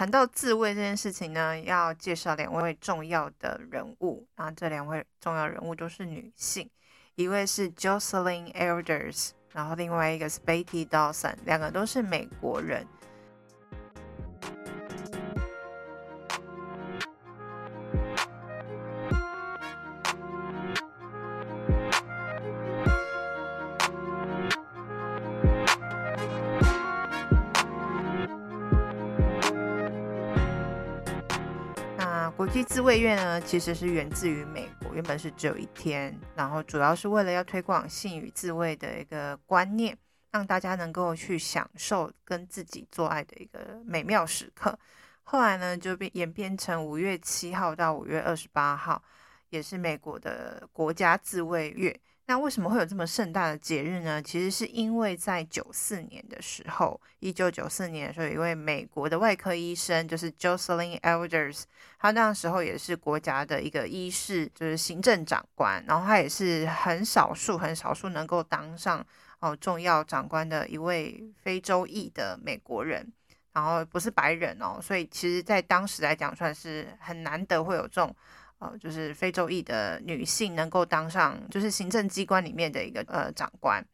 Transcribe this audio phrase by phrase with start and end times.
[0.00, 4.26] 谈到自慰这件事情呢，要介绍两位重要的人物。
[4.34, 6.70] 那这两位重要人物都是女性，
[7.16, 12.86] 一位是 Jocelyn Elders，然后另外一个是 Betty Dawson，两个都是美国人。
[32.40, 39.94] 国际自卫月呢，其实是源自于美国，原本是只有一天，然后主要是为了要推广性与自卫的一个观念，
[40.30, 44.74] 让大家能够去享受跟自己做爱的一个美妙时刻。
[45.22, 49.02] 后来呢，就变演变成五月七号到五月二十八号，
[49.50, 51.94] 也是美国的国家自卫月。
[52.30, 54.22] 那为什么会有这么盛大的节日呢？
[54.22, 61.64] 其实是因为在九四年的时候，一九九四年的时候，有一位美国的外科医生，就是 Jocelyn Elders，
[61.98, 69.04] 他那时候也是国家的一个医事，就是行政长官，然后他也是很少数、很少数能够当上
[69.40, 73.12] 哦重要长官的一位非洲裔的美国人，
[73.54, 78.14] 然后不是白人哦，所以其实在当时来讲，算是很难得会有这种。
[78.60, 83.84] 呃，就是非洲裔的女性能够当上，就是行政机关里面的一个呃长官。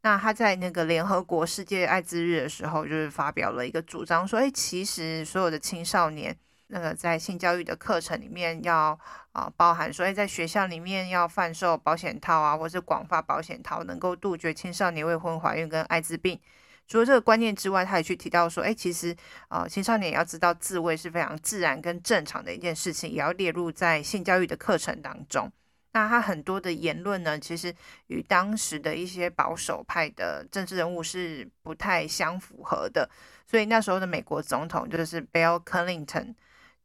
[0.00, 6.34] 那她在那个联合国世界艾滋日的时候，就是发表了一个主张，说，哎，其实所有的青少年
[6.68, 8.98] 那个在性教育的课程里面要
[9.32, 16.40] 啊、包含说，哎，在学校里面要贩售保险套啊，或是广发保险套，能够杜绝青少年未婚怀孕跟艾滋病。
[16.88, 19.14] 除了这个观念之外，他也去提到说，哎，其实、
[19.50, 25.52] 呃，青少年也要知道自慰是非常自然跟正常的一件事情，也要列入在性教育的课程当中。
[25.92, 27.74] 那他很多的言论呢，其实
[28.06, 33.08] 与当时的一些保守派的政治人物是不太相符合的，
[33.46, 36.34] 所以那时候的美国总统就是 Bill Clinton，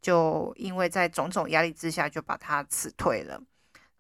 [0.02, 3.42] 就因为在种种压力之下，就把他辞退了。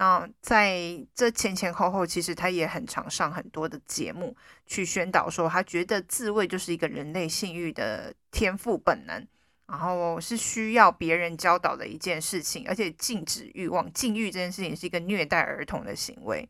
[0.03, 9.25] 啊，在这前前后后，其实他也很常上很多的节目，去宣导说，他觉得自慰就是一个人类性欲的天赋本能，
[9.65, 16.49] 然后是需要别人教导的一件事情，而且禁止欲望、禁欲这件事情是一个虐待儿童的行为。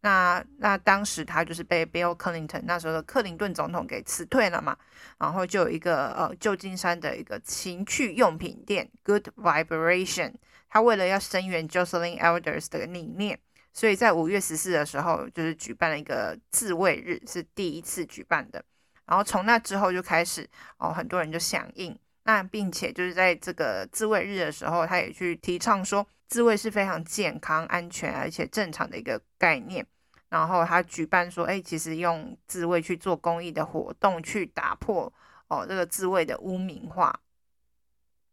[0.00, 4.74] 那那当时他就是被 Bill Clinton 那时候的克林顿总统给辞退了嘛，
[5.18, 10.32] 然后就有一个呃旧金山的一个情趣用品店 Good Vibration。
[10.68, 13.38] 他为了要声援 Jocelyn Elders 的理念，
[13.72, 18.64] 所以在五月十四的时候，就是举办了一个自慰日，是第一次举办的。
[19.06, 20.46] 然后从那之后就开始
[20.76, 21.98] 哦，很多人就响应。
[22.24, 29.86] 那并且就是在这个自慰日的时候，他也去提倡说，自慰是非常健康、安全而且正常的一个概念。
[30.28, 35.10] 然后他举办说，哎，其实用自慰去做公益的活动，去打破
[35.46, 37.18] 哦这个自慰的污名化。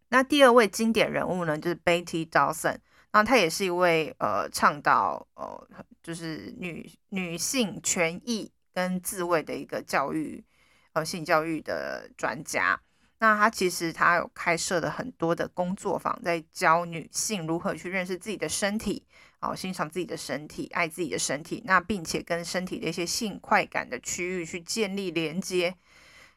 [0.10, 2.78] 那第二位经典人物呢，就是 Betty Dawson，
[3.12, 5.68] 那她也是一位呃倡导呃
[6.04, 10.44] 就是女女性权益跟自慰的一个教育
[10.94, 12.80] 呃性教育的专家。
[13.20, 19.04] 那她其实她有开设了很多的工作坊，在教女性如何去认识自己的身体，
[19.40, 25.76] 哦、呃，欣赏自己的身体，爱自己的身体，那并且跟身体的一些性快感的区域去建立连接。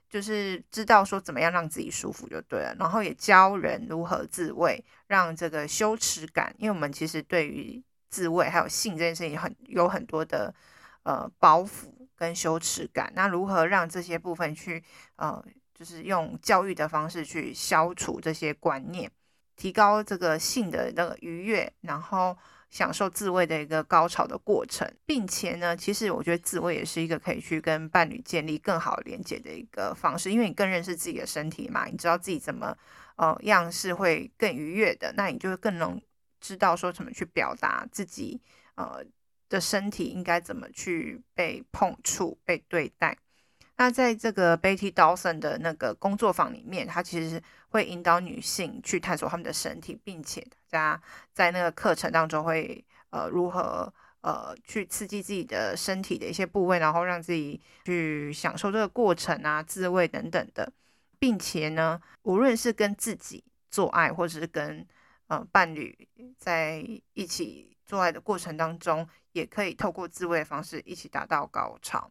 [0.09, 10.55] 就是知道说怎么样让自己舒服就对了，然后也教人如何自慰，让这个羞耻感，因为我们其实对于自慰还有性这件事情很有很多的
[11.03, 14.83] 呃包袱跟羞耻感，那如何让这些部分去
[15.17, 19.11] 呃，就是用教育的方式去消除这些观念，
[19.57, 22.37] 提高这个性的那个愉悦，然后。
[22.71, 32.76] 享受自慰的一个高潮的过程，并且呢，其实我觉得自慰也是一个可以去跟伴侣建立更好连接的一个方式，因为你更认识自己的身体嘛，你知道自己怎么
[33.17, 36.00] 呃样是会更愉悦的，那你就会更能
[36.41, 38.41] 知道说怎么去表达自己
[38.75, 39.03] 呃
[39.49, 43.17] 的身体应该怎么去被碰触、被对待。
[43.81, 51.03] 那在这个 Betty Dawson 的那个工作坊里面，他其实会引导女性去探索她们的身体，并且大家
[51.33, 53.93] 在那个课程当中会呃如何
[54.23, 60.73] 呃去刺激自己的身体的一些部位，然后让自己去享受这个过程啊，自慰等等的，
[61.21, 64.85] 并且呢，无论是跟自己做爱，或者是跟
[65.29, 65.97] 呃伴侣
[66.37, 66.85] 在
[67.15, 72.11] 一起做爱的过程当中，也可以透过自慰的方式一起达到高潮。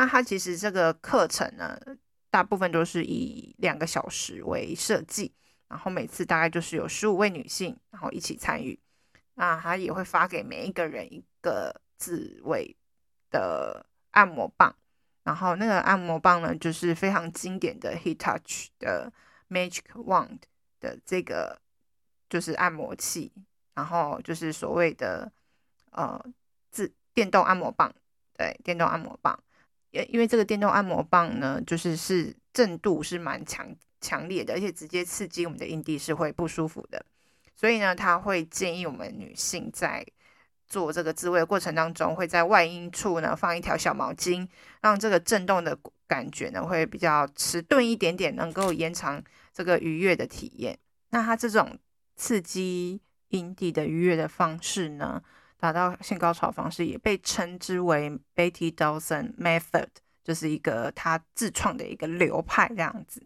[0.00, 1.78] 那它其实这个课程呢，
[2.30, 5.30] 大部分都是以两个小时为设计，
[5.68, 8.80] 然后每次大概就是有十五位女性，然后一起参与。
[9.34, 12.74] 那它也会发给每一个人一个自慰
[13.30, 14.74] 的按摩棒，
[15.22, 19.12] 然后那个按摩棒呢，就是非常经典的 hit touch 的
[19.50, 20.38] Magic Wand
[20.80, 21.60] 的这个
[22.30, 23.30] 就是按摩器。
[23.74, 25.30] 然后就是所谓的
[25.92, 26.18] 呃
[26.70, 27.94] 自电动按摩棒，
[28.32, 29.38] 对，电动按摩棒，
[29.90, 37.04] 因因为这个电动按摩棒呢，就是是震度是蛮强强烈的，而且直接刺激我们的阴蒂是会不舒服的，
[37.54, 40.06] 所以呢，他会建议我们女性在
[40.66, 44.48] 做这个自慰的过程当中，会在外阴处呢放一条小毛巾，
[44.80, 49.22] 让这个震动的感觉呢会比较迟钝一点点，能够延长
[49.52, 50.78] 这个愉悦的体验。
[51.10, 51.78] 那它这种
[52.16, 53.00] 刺激。
[53.30, 55.22] 阴蒂的愉悦的方式呢，
[55.60, 59.88] 达到性高潮方式也被称之为 Betty Dawson Method，
[60.24, 63.22] 就是一个他自创的一个流派这样子。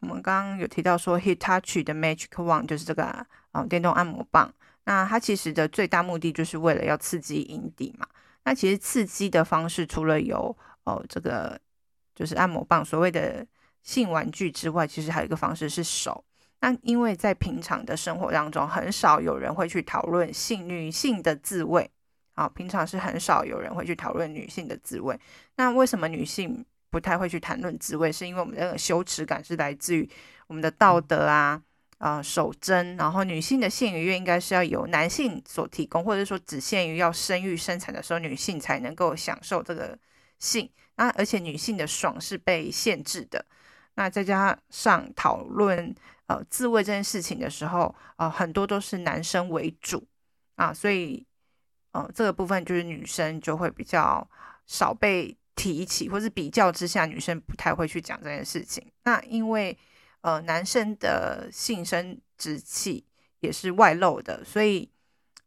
[0.00, 4.52] 我们刚刚有提到说 Hitachi 的 Magic Wand 就是这个啊、哦、电动按摩棒，
[4.84, 8.06] 那它其实的最大目的就是为了要刺激阴蒂嘛。
[8.44, 11.60] 那其实刺激的方式除了有哦这个
[12.14, 13.46] 就是按摩棒所谓的
[13.82, 16.24] 性玩具之外，其实还有一个方式是手。
[16.60, 21.88] 那因为在平常的生活当中，很少有人会去讨论性女性的自慰，
[22.34, 25.18] 啊，平常是很少有人会去讨论女性的自慰。
[25.56, 28.10] 那为什么女性不太会去谈论自慰？
[28.10, 30.08] 是因为我们那个羞耻感是来自于
[30.48, 31.62] 我们的道德啊，
[31.98, 39.96] 啊，守贞，然后女性的性愉悦应该是要由男性所提供，或者说只限于要生育生产的时候，女性才能够享受这个
[40.38, 40.68] 性。
[40.96, 43.44] 那而且女性的爽是被限制的。
[43.94, 45.94] 那再加上讨论
[46.28, 50.06] 呃自慰这件事情的时候，呃很多都是男生为主
[50.54, 51.26] 啊，所以
[51.92, 54.26] 呃这个部分就是女生就会比较
[54.66, 58.86] 少被提起，或是比较之下，女生不太会去讲这件事情。
[59.02, 59.76] 那因为
[60.20, 63.04] 呃男生的性生殖器
[63.40, 64.88] 也是外露的，所以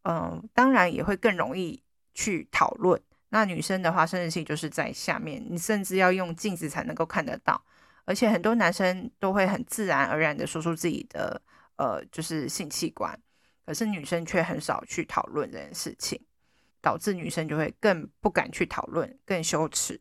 [0.03, 1.81] 嗯、呃、当然也会更容易
[2.13, 3.01] 去讨论。
[3.29, 7.63] 那女生的话，生殖器就是在下面，你甚至要用镜子才能够看得到。
[8.05, 11.41] 而且很多男生都会很自然而然的说出自己的
[11.75, 13.17] 呃，就是性器官，
[13.65, 16.19] 可是女生却很少去讨论这件事情，
[16.81, 19.99] 导致女生就会更不敢去讨论，更羞耻。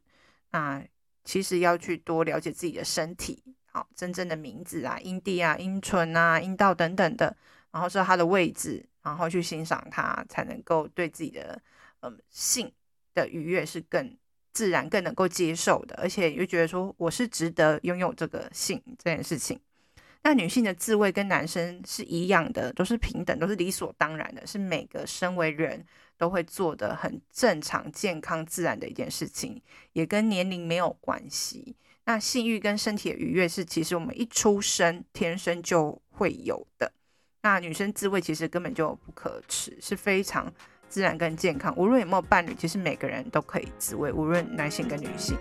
[0.50, 0.82] 那
[1.24, 7.36] 其实要去多了解自己的身体，好，真正的名字啊，阴蒂啊，阴唇啊，阴道等等的，
[7.70, 11.60] 然后知道它的位置，然后去欣赏它，才能够对自己的
[12.00, 12.72] 嗯性
[13.14, 14.16] 的愉悦是更。
[14.52, 19.58] 自然更能够接受的，而且又觉得说我是值得拥有这个性这件事情。
[20.22, 25.82] 那女性的自慰跟男生是一样的，都是平等，都是理所当然的，是每个身为人
[26.18, 29.62] 都会做的很正常、健康、自然的一件事情，
[29.94, 31.74] 也跟年龄没有关系。
[32.04, 36.92] 那性欲跟身体的愉悦是其实我们一出生天生就会有的。
[37.42, 40.52] 那女生自慰其实根本就不可耻，是非常。
[40.90, 45.38] 自然跟健康，无论有没有伴侣，其实每个人都可以自慰，无论男性跟女性。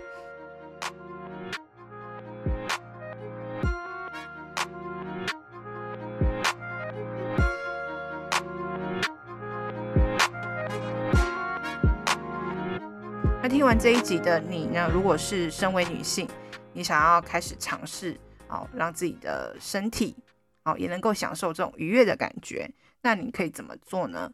[13.42, 14.88] 那听完这一集的你呢？
[14.94, 16.28] 如果是身为女性，
[16.72, 20.14] 你想要开始尝试哦，让自己的身体
[20.62, 22.70] 哦也能够享受这种愉悦的感觉，
[23.02, 24.30] 那你可以怎么做呢？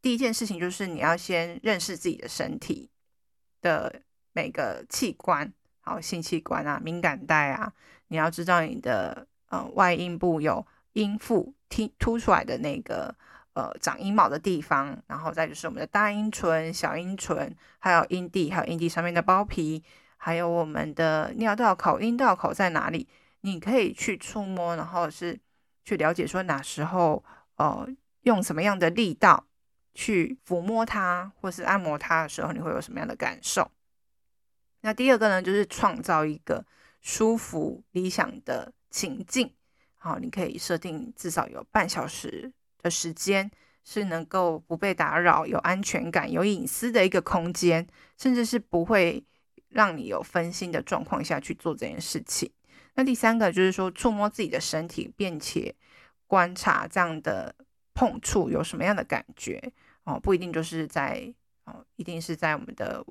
[0.00, 2.88] 第一件事情就是你要先认识自己的身体
[3.60, 4.02] 的
[4.32, 7.72] 每个器官，好，性器官啊，敏感带啊，
[8.06, 13.12] 你要知道你的呃外阴部有阴部凸凸出来的那个
[13.54, 19.82] 呃长阴毛的地方，然后再就是我们的大阴唇、小阴唇，还有阴蒂，还有阴蒂上面的包皮，
[20.16, 23.08] 还有我们的尿道口、阴道口在哪里，
[23.40, 25.36] 你可以去触摸，然后是
[25.84, 27.24] 去了解说哪时候
[27.56, 27.84] 呃
[28.22, 29.47] 用什么样的力道。
[30.00, 33.68] 去抚摸它或是按摩它的时候，你会有什么样的感受？
[34.82, 36.64] 那第二个呢，就是创造一个
[37.00, 39.52] 舒服、理想的情境。
[39.96, 43.50] 好，你可以设定至少有半小时的时间，
[43.82, 47.84] 是能够不被打扰、有安全感、有隐私的一个空间，
[48.16, 49.24] 甚至是不会
[49.70, 52.48] 让你有分心的状况下去做这件事情。
[52.94, 55.74] 那第三个就是说，触摸自己的身体，并且
[56.28, 57.52] 观察这样的
[57.94, 59.72] 碰触有什么样的感觉。
[60.08, 61.30] 哦，不一定就是在
[61.64, 63.04] 哦，一定是在我们的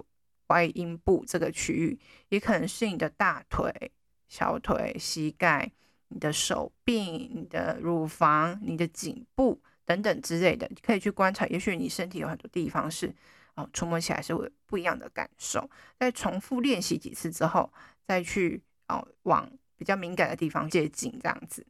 [0.48, 2.00] 外阴部这个区域，
[2.30, 3.72] 也可能是你的大腿、
[4.28, 5.72] 小腿、膝盖、
[6.08, 11.46] 你的手臂、你的乳房、你的颈部等等之类的，可以去观察。
[11.46, 13.14] 也许你身体有很多地方是
[13.54, 15.70] 哦，触摸起来是会不一样的感受。
[16.00, 17.72] 在重复练习几次之后，
[18.08, 21.64] 再去哦往比较敏感的地方接近，这样子。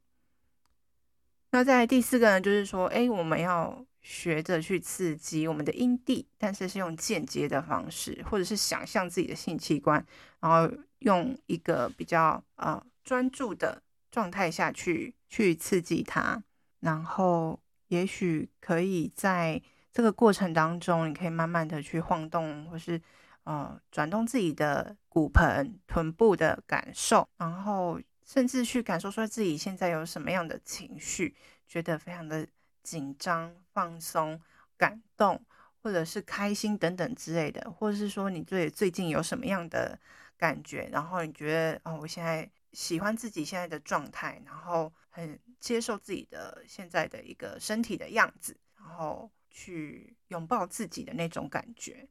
[1.52, 10.02] 那在第四个呢，就是说，哎，我们要学着去刺激我们的阴蒂，但是是用间接的方式，或者是想象自己的性器官，
[10.40, 16.42] 然后用一个比较呃专注的状态下去去刺激它，
[16.80, 17.60] 然后
[17.90, 19.62] 也许可以在
[19.92, 23.02] 这个过程当中，你可以慢慢的去晃动，或是
[23.44, 28.00] 呃转动自己的骨盆、臀部的感受，然后。
[28.30, 31.34] 甚至去感受说自己现在有什么样的情绪，
[31.66, 32.46] 觉得非常的
[32.88, 34.42] 紧张、放松、
[34.78, 35.44] 感动，
[35.84, 40.00] 或者是开心等等之类的，或者是说你最最近有什么样的
[40.38, 52.08] 感觉，然后你觉得哦，我现在喜欢自己现在的状态，然后很接受自己的现在的一个身体的样子，然后去拥抱自己的那种感觉，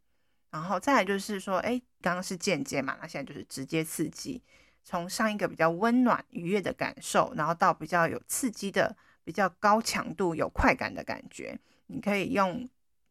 [0.51, 4.43] 然后再来就是说，哎，刚刚是间接嘛，那现在就是直接刺激。
[4.89, 12.67] 从上一个比较温暖愉悦的感受，然后到比较有刺激的、比较高强度有快感的感觉，你可以用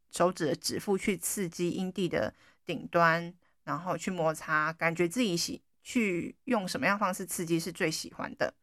[0.09, 2.33] 手指的指腹去刺激阴蒂的
[2.65, 3.33] 顶端，
[3.65, 8.53] 然后去摩擦，感觉自己喜去用什么样方式刺激是最喜欢的。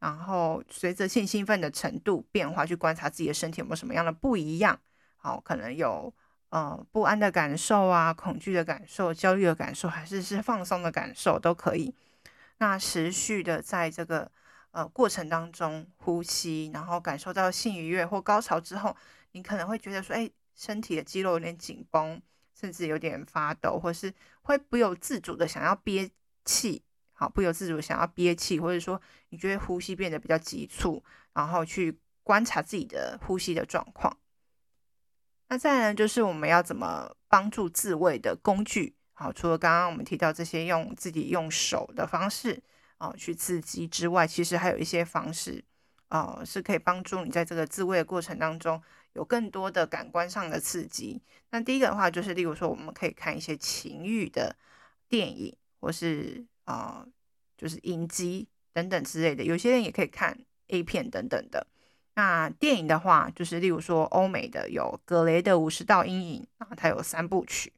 [0.00, 4.80] 然后随着性兴奋的程度变化，去观察自己的身体有没有什么样的不一样。
[5.18, 6.10] 好，可能有
[6.48, 11.94] 呃不安的感受啊，恐惧的感受，焦虑的感受，还是是放松的感受都可以。
[12.56, 14.32] 那持续的在这个
[14.78, 18.96] 呃过程当中呼吸，然后感受到性愉悦或高潮之后，
[19.32, 22.22] 你可能会觉得说，哎，身体的肌肉有点紧绷，
[22.54, 26.08] 甚至有点发抖，或是会不由自主的想要憋
[26.44, 26.80] 气，
[27.12, 31.02] 好，不由自主想要憋气，或者说你觉得呼吸变得比较急促，
[31.34, 34.16] 然后去观察自己的呼吸的状况。
[35.48, 38.94] 那再呢，就是我们要怎么帮助自慰的工具。
[39.14, 42.62] 好，除了刚刚我们提到这些用自己用手的方式
[42.98, 45.64] 啊去刺激之外，其实还有一些方式
[46.08, 48.80] 啊是可以帮助你在这个自慰的过程当中
[49.14, 51.20] 有更多的感官上的刺激。
[51.50, 54.54] 那第一个的话就是，例如说我们可以看一些情欲的
[55.08, 57.06] 电影，或是啊
[57.56, 59.42] 就是影集等等之类的。
[59.42, 60.38] 有些人也可以看
[60.68, 61.66] A 片等等的。
[62.14, 67.72] 那电影的话，就是例如说欧美的有格雷的五十道阴影啊，它有三部曲。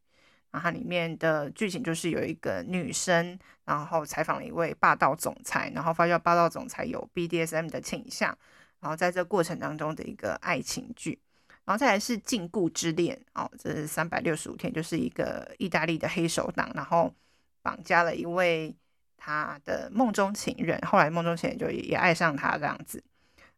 [0.50, 8.37] 然后它里面的剧情就是有一个女生，然后采访了一位霸道总裁，然后发现霸道总裁有 BDSM 的倾向，
[8.80, 11.19] 然后在这过程当中的一个爱情剧，
[11.64, 17.14] 然后再来是禁锢之恋哦，这是三百六十五天，就是一个意大利的黑手党，然后
[17.62, 18.75] 绑架了一位
[19.16, 23.02] 他的梦中情人，后来梦中情人就也，也爱上他这样子。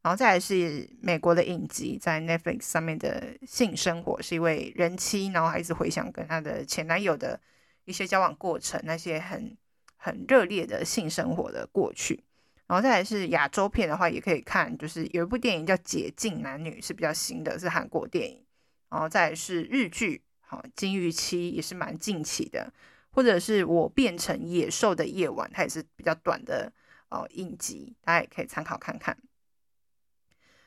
[0.02, 7.40] 然后再来是美国的影集，在 Netflix 上面的性生活，是一位人妻，然后还一直回想跟她的前男友的
[7.84, 9.56] 一些交往过程，那些很
[9.96, 12.24] 很热烈的性生活的过去。
[12.66, 18.42] 然后再来是亚洲片的话，也可以看，就是有一部电影叫《解禁男女》，是比较新的，是韩国电影。
[18.88, 22.72] 然后再来是日剧，好《金鱼妻》也是蛮近期的，
[23.10, 26.72] 或者是我变成野兽的夜晚，它也是比较短的
[27.10, 29.16] 哦影集，大家也可以参考看看。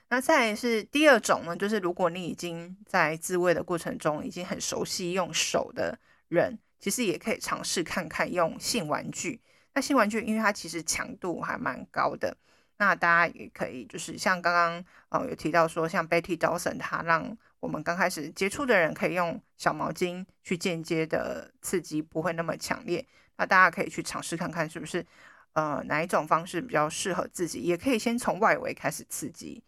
[0.10, 5.98] 那再来是第二种呢，就是如果你已经在自慰的过程中已经很熟悉用手的
[6.28, 9.42] 人，其实也可以尝试看看用性玩具。
[9.74, 12.38] 那性玩具因为它其实强度还蛮高的，
[12.78, 23.06] 那大家也可以就是像刚刚哦有提到说，像 Betty Dawson 他让我们刚开始接触的人可以用小毛巾去间接的刺激，不会那么强烈。
[23.38, 25.06] 那大家可以去尝试看看是不是
[25.54, 29.62] 呃哪一种方式比较适合自己，也可以先从外围开始刺激。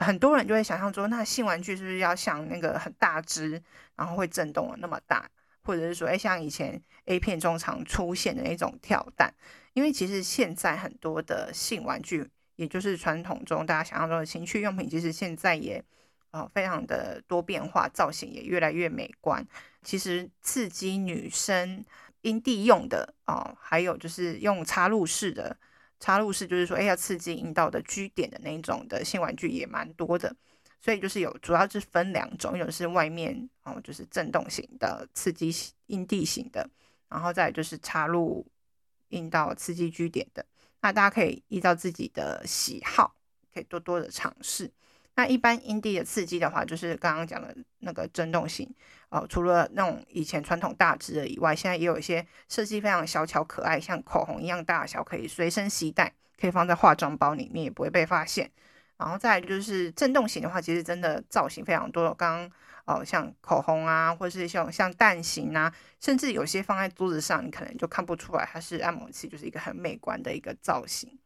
[0.00, 3.62] 很多人就会想象说，那性玩具是不是要像那个很大只，
[3.96, 5.28] 然后会震动的那么大，
[5.62, 9.32] 或者是说，哎，像以前 A 片中常出现的那种跳蛋？
[9.74, 12.26] 因为其实现在很多的性玩具，
[12.56, 15.84] 也就是传统中大家想象中的情趣用品，其实现在也
[16.30, 19.46] 呃非常的多变化，造型也越来越美观。
[19.82, 21.84] 其实刺激女生
[22.22, 25.56] 阴蒂用的哦，还有就是用插入式的。
[26.00, 30.34] 插入式就是说，哎，要刺激阴道的 G 点的那一种的性玩具也蛮多的，
[30.80, 35.54] 所以就是有主要是分两种，一种是外面哦，就是震动型的刺激
[35.86, 36.68] 阴蒂型的，
[37.08, 38.44] 然后再就是插入
[39.10, 40.44] 阴道刺激 G 点的。
[40.80, 43.14] 那大家可以依照自己的喜好，
[43.52, 44.72] 可以多多的尝试。
[45.16, 48.68] 那一般阴蒂的刺激的话，就是刚刚讲的那个震动型
[49.10, 49.26] 哦。
[49.28, 58.50] 除了那种以前传统大只的以外，现在也有一些设计非常小巧可爱，像口红一样大小，可以随身携带，可以放在化妆包里面，也不会被发现
[58.96, 62.12] 然后再就是震动型的话，其实真的造型非常多。
[62.14, 62.50] 刚刚
[62.84, 71.18] 哦，像口红啊，或者是像像蛋形啊，甚至有些放在桌子上，你可能就看不出来它是按摩器，就是一个很美观的一个造型。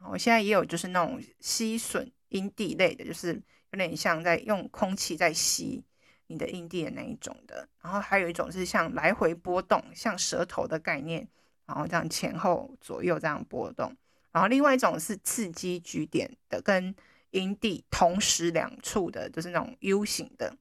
[0.00, 3.34] 然后现在也有就是那种吸吮阴蒂类的，就是
[3.70, 5.84] 有点像在用空气在吸
[6.26, 7.68] 你的阴蒂的那一种的。
[7.80, 11.28] 然后还有一种是像来回波动，像舌头的概念，
[11.66, 13.96] 然后这样前后左右这样波动。
[14.32, 16.94] 然后另外一种是刺激局点的，跟
[17.32, 20.56] 阴蒂同时两处的，就是那种 U 型的，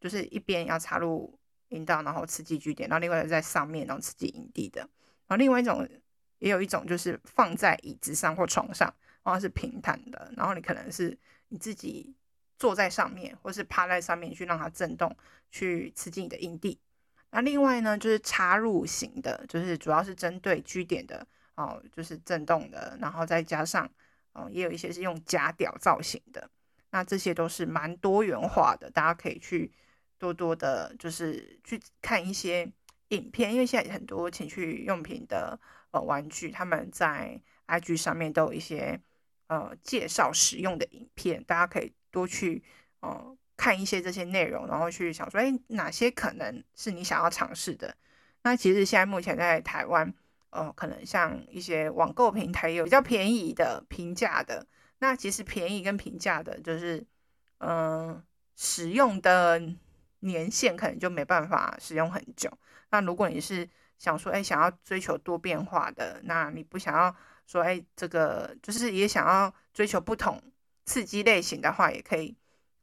[0.00, 4.80] 就是一边要插入阴道，然后刺激 G 点，然后另外在上面，然后刺激阴蒂的。
[4.80, 5.86] 然后另外一种
[6.38, 11.16] 也有一种就是放在椅子上或床上，然后是平坦的，然后你可能是
[11.48, 12.14] 你自己
[12.58, 15.16] 坐在上面，或是趴在上面去让它震动，
[15.50, 16.78] 去刺激你的阴蒂。
[17.30, 21.26] 那另外呢，就是插入型的，就是主要是针对居点的。
[21.56, 23.86] 哦，就是震动的，然后再加上，
[24.32, 26.48] 哦，也有一些是用假屌造型的，
[26.88, 29.70] 那这些都是蛮多元化的，大家可以去
[30.16, 32.72] 多多的，就是去看一些
[33.08, 35.58] 影片，因为现在很多情趣用品的
[35.90, 38.98] 呃玩具，他们在 IG 上面都有一些
[39.50, 42.62] 呃介绍使用的影片，大家可以多去
[43.00, 47.94] 呃看一些这些内容，然后去想说，哎，哪些可能是你想要尝试的？
[48.44, 50.14] 那其实现在目前在台湾。
[50.52, 54.66] 呃，可能像一些网购平台有比较便宜的、平价的。
[54.98, 57.06] 那其实便宜跟平价的，就是
[57.58, 58.20] 嗯、
[58.56, 59.62] 使用的
[60.18, 62.50] 年限可能就没办法使用很久。
[62.90, 67.14] 那如果你是想说，哎，想要追求多变化的，那你不想要
[67.50, 70.40] 说，哎，这个就是也想要追求不同
[70.84, 72.36] 刺激类型的话，也可以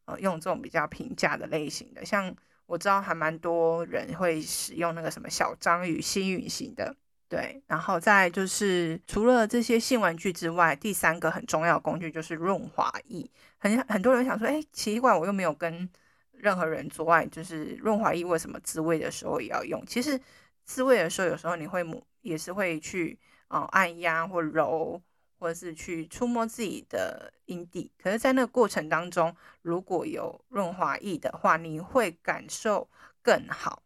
[0.06, 2.04] 呃用这种比较平价的类型的。
[2.04, 6.94] 像我知道还蛮多人会使用那个什么小章鱼、星云型的。
[7.30, 13.30] 对，然后再就是除了这些性玩具之外，第三个很重要的工具就是润滑液。
[13.58, 15.90] 很很多人想说，哎，奇怪，我又没有跟
[16.32, 19.86] 任何人做爱，就是润滑液为什么自慰的时候也要用？
[19.86, 20.18] 其实
[20.64, 25.02] 自慰的时候，有时候你会抹也是会去哦、按压或揉，
[25.40, 27.92] 或者是去触摸自己的阴蒂。
[28.02, 32.90] 可是，在那个过程当中，如果有润滑液的话，你会感受
[33.22, 33.84] 更好。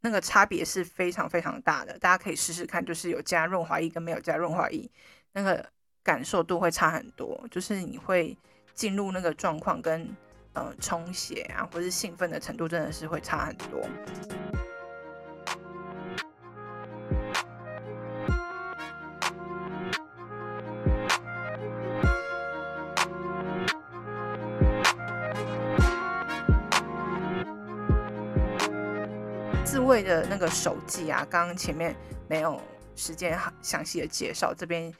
[0.00, 4.90] 那个差别是非常非常大的，大家可以试试看，就是有加润滑液跟没有加润滑液，
[5.32, 5.66] 那个
[6.02, 8.36] 感受度会差很多，就是你会
[8.74, 10.14] 进入那个状况跟
[10.52, 13.80] 呃充血啊，或是兴奋的程度真的是会差很多。
[29.84, 31.94] 自慰的那个手技啊，刚刚前面
[32.26, 32.58] 没有
[32.96, 34.90] 时间详细的介绍，这边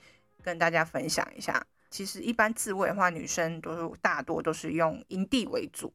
[0.43, 1.67] 跟大家分享一下。
[1.89, 5.91] 其实一般自慰的话，女生都是大多都是用阴蒂为主，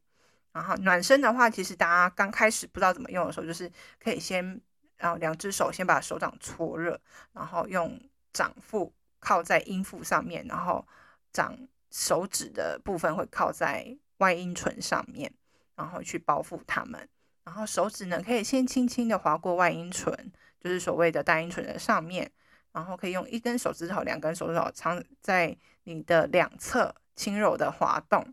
[0.54, 3.71] 然后暖身的话，其实大家刚开始不知道怎么用的时候，就是
[4.04, 4.60] 可以先，
[4.97, 6.99] 然后两只手先把手掌搓热，
[7.34, 8.02] 然后用
[8.34, 10.84] 掌腹靠在阴腹上面，然后
[11.32, 11.56] 掌
[11.91, 15.32] 手指的部分会靠在外阴唇上面，
[15.75, 17.08] 然后去包覆它们。
[17.43, 22.32] 然后手指呢，可以先轻轻的划过外阴唇，就是所谓的大阴唇的上面。
[22.71, 28.23] 然后可以用一根手指头、两根手指头藏在你的两侧，轻柔的滑动。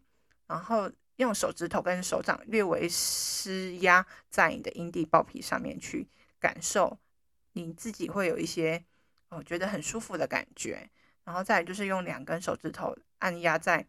[0.46, 6.06] 然后用手指头跟手掌略微施压在你的阴蒂包皮上面，去
[6.38, 6.98] 感受
[7.54, 8.84] 你自己会有一些
[9.30, 10.90] 哦觉得很舒服的感觉。
[11.24, 13.86] 然后再就是用两根手指头按压在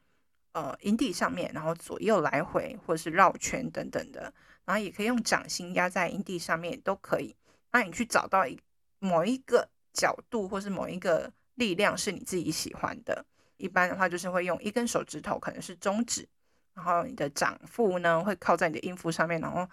[0.54, 4.34] 呃阴蒂上面，然后左右来回或者是绕圈等等的。
[4.68, 7.34] 然后也可以用掌心压在阴蒂上面，都可以。
[7.72, 8.60] 那你去找到一
[9.00, 13.26] 某一个角度，或是某一个力量是你自己喜欢的。
[13.56, 16.28] 一般的话，就是会用一根手指头，可能是中指，
[16.74, 19.66] 然后你的掌腹呢会靠在你的阴腹上面，然后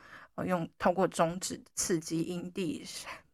[0.45, 2.87] 用透过中指刺激阴蒂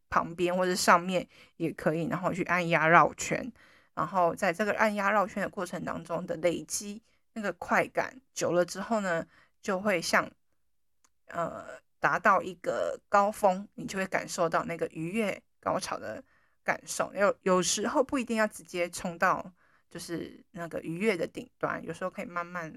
[0.08, 3.52] 旁边或者上面也可以，然后去按压绕圈。
[3.94, 7.02] 然后在这个按压绕圈的过程当中的累积
[7.34, 9.26] 那个快感久了之后呢，
[9.60, 10.26] 就会像。
[11.30, 16.22] 呃，达到一个高峰，你就会感受到那个愉悦高潮的
[16.62, 17.12] 感受。
[17.14, 19.52] 有有时候不一定要直接冲到
[19.88, 22.72] 就是那个愉悦的顶端，有时候可以慢慢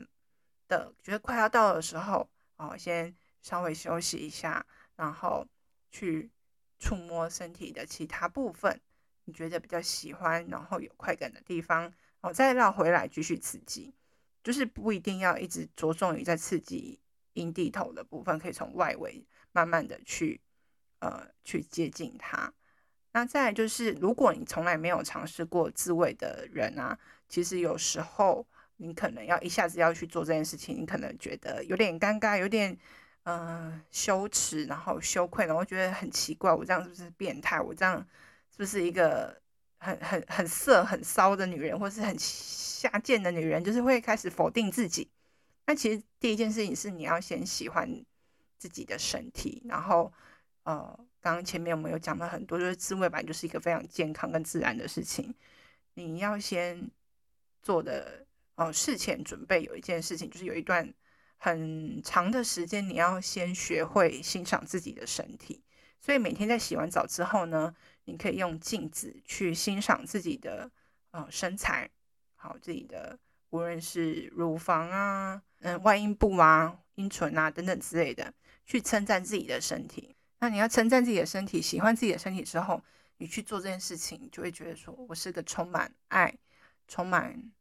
[0.67, 5.45] 的觉得快要到的时候，哦，先稍微休息一下，然后
[5.91, 6.29] 去
[6.79, 8.79] 触摸身体的其他部分，
[9.25, 13.93] 你觉得比较喜欢，然后有快感的地方，哦，再绕回来继续刺激，
[14.43, 16.99] 就是不一定要一直着重于在刺激。
[17.33, 20.41] 阴蒂头的部分可以从外围慢慢的去，
[20.99, 22.53] 呃，去接近它。
[23.11, 26.97] 那再就是，如果你从来没有尝试过自慰的人啊，
[27.29, 28.43] 其实有时候
[28.77, 32.75] 你可能要一下子要去做这件事情，你可能觉得有点尴尬，有点
[33.25, 37.61] 嗯、呃、羞耻，然后羞愧，然后觉得很奇怪，我这样是不是变态？
[37.61, 38.03] 我这样
[38.49, 39.39] 是不是一个
[39.77, 43.63] 很很很色、很骚的女人，或是很下贱的女人？
[43.63, 45.07] 就是会开始否定自己。
[45.65, 47.89] 那其实第一件事情是你要先喜欢
[48.57, 50.11] 自己的身体，然后
[50.63, 55.33] 呃，刚刚前面我们有讲了很多，就是自慰本来就是一个非常健康跟自然的事情，
[55.93, 56.89] 你要先
[57.61, 58.25] 做的。
[58.55, 60.93] 哦，事前准备有一件事情，就是有一段
[61.37, 65.63] 很长的时间，你要先学会欣赏自己的身体。
[65.99, 70.69] 所以每天在洗完澡之后呢，你可以用镜子去欣赏自己的
[71.09, 71.89] 呃身材，
[72.35, 73.17] 好，自己的
[73.53, 78.33] 无论是乳房啊、嗯外阴部啊、阴唇啊等等之类的，
[78.65, 80.15] 去称赞自己的身体。
[80.39, 82.81] 那你要称赞自己的身体，喜欢自己的身体之后，
[83.17, 86.35] 你去做这件事情，就会觉得说我是个充满爱、
[86.87, 87.51] 充满。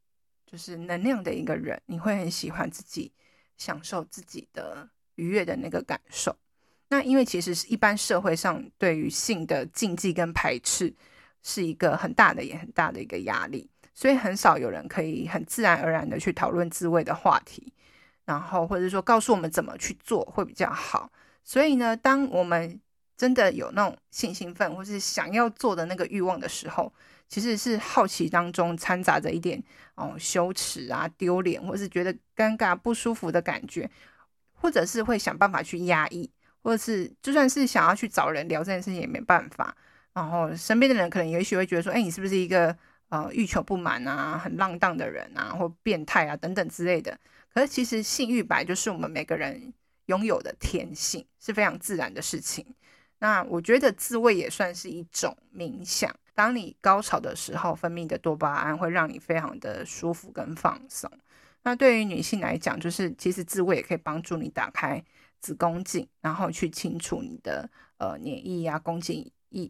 [0.45, 3.11] 就是能量的一个人，你会很喜欢自己，
[3.57, 6.37] 享受自己的愉悦的那个感受。
[6.89, 10.93] 那因为其实是一般社会上对于性的禁忌跟排斥，
[11.41, 17.71] 是一个很大的也很大的一个压力，所以很少有人可以很自然而然的去讨论自慰的话题，
[18.25, 21.11] 然后或者说告诉我们怎么去做会比较好。
[21.43, 22.79] 所以呢，当我们
[23.15, 26.91] 真的有那种性兴奋或是想要做的那个欲望的时候，
[27.27, 29.61] 其实是好奇当中掺杂着一点
[29.95, 33.89] 哦羞耻啊、丢脸，或是觉得尴尬、不舒服的感觉，
[34.53, 36.29] 或者是会想办法去压抑，
[36.63, 39.75] 或者是就算是想要去找人聊这件事情也没办法。
[40.13, 42.75] 然后身边的人可能也许会觉得说：“哎，你是不是一个
[43.13, 47.15] 呃欲求不满啊、很浪荡的人啊，或变态啊等等之类的？”
[47.53, 49.71] 可是其实性欲白就是我们每个人
[50.07, 52.65] 拥有的天性，是非常自然的事情。
[53.19, 56.11] 那我觉得自慰也算是一种冥想。
[56.33, 61.07] 当你高潮的时候，分泌的多巴胺会让你非常的舒服跟放松。
[61.61, 65.01] 那对于女性来讲，就是其实自慰也可以帮助你打开
[65.39, 69.69] 子宫颈，然后去清除你的呃黏液啊、宫颈液，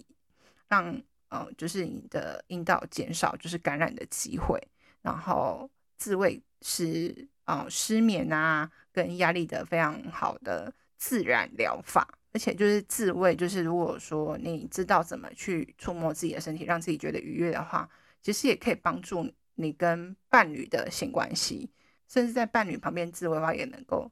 [0.69, 1.01] 让
[1.33, 4.61] 呃就是你的阴道减少就是感染的机会。
[5.01, 12.07] 然后自慰是呃失眠啊跟压力的非常好的自然疗法。
[12.35, 17.87] 而且就是自慰，就是如果说你知道怎么去触摸自己的身体，让自己觉得愉悦的话，
[18.23, 21.69] 其实也可以帮助你跟伴侣的性关系，
[22.07, 24.11] 甚至在伴侣旁边自慰的话，也能够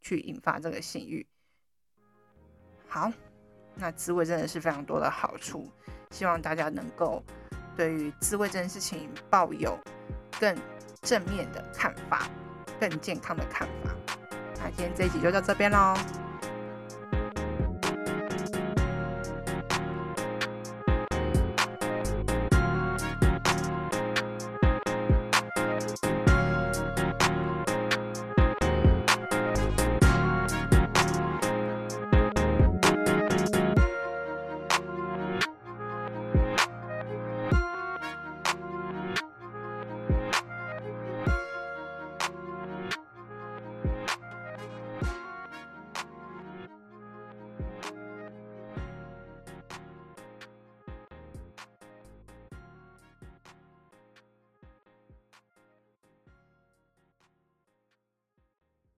[0.00, 1.24] 去引发这个性欲。
[2.88, 3.12] 好，
[3.76, 5.70] 那自慰真的是非常多的好处，
[6.10, 7.22] 希望大家能够
[7.76, 9.78] 对于自慰这件事情抱有
[10.38, 10.56] 更
[11.02, 12.28] 正面的看法，
[12.78, 13.90] 更健康的看法。
[14.56, 15.94] 那今天这一集就到这边喽。